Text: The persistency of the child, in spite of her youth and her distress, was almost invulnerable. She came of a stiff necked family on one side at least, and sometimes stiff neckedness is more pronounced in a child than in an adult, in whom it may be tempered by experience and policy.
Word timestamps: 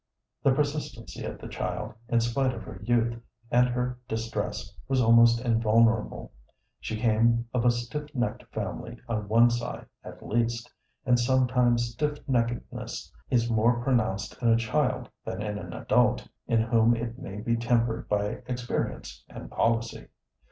The 0.41 0.51
persistency 0.53 1.23
of 1.25 1.37
the 1.37 1.47
child, 1.47 1.93
in 2.09 2.21
spite 2.21 2.55
of 2.55 2.63
her 2.63 2.81
youth 2.81 3.21
and 3.51 3.67
her 3.69 3.99
distress, 4.07 4.73
was 4.87 4.99
almost 4.99 5.39
invulnerable. 5.41 6.31
She 6.79 6.99
came 6.99 7.47
of 7.53 7.65
a 7.65 7.69
stiff 7.69 8.09
necked 8.15 8.43
family 8.51 8.97
on 9.07 9.27
one 9.27 9.51
side 9.51 9.85
at 10.03 10.25
least, 10.25 10.73
and 11.05 11.19
sometimes 11.19 11.91
stiff 11.93 12.17
neckedness 12.27 13.11
is 13.29 13.47
more 13.51 13.79
pronounced 13.83 14.41
in 14.41 14.47
a 14.49 14.57
child 14.57 15.07
than 15.23 15.43
in 15.43 15.59
an 15.59 15.71
adult, 15.71 16.27
in 16.47 16.61
whom 16.63 16.95
it 16.95 17.19
may 17.19 17.37
be 17.39 17.55
tempered 17.55 18.09
by 18.09 18.41
experience 18.47 19.23
and 19.29 19.51
policy. 19.51 20.07